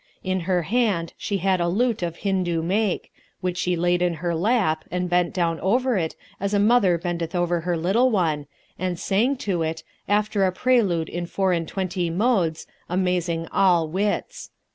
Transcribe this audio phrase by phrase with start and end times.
[0.23, 4.33] In her hand she had a lute of Hindu make, which she laid in her
[4.33, 8.47] lap and bent down over it as a mother bendeth over her little one,
[8.79, 14.49] and sang to it, after a prelude in four and twenty modes, amazing all wits.